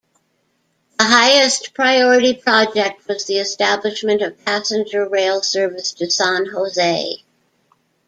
The 0.97 1.03
highest-priority 1.03 2.33
project 2.33 3.07
was 3.07 3.25
the 3.25 3.37
establishment 3.37 4.23
of 4.23 4.43
passenger 4.45 5.07
rail 5.07 5.43
service 5.43 5.91
to 5.93 6.09
San 6.09 6.47
Jose. 6.49 7.23